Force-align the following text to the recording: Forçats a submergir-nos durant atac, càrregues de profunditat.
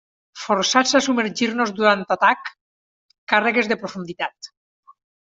Forçats 0.43 0.93
a 0.99 1.01
submergir-nos 1.07 1.73
durant 1.79 2.01
atac, 2.15 2.49
càrregues 3.35 3.71
de 3.73 3.79
profunditat. 3.83 4.51